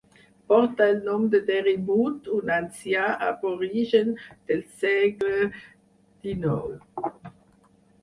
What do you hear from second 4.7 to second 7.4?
segle XIX.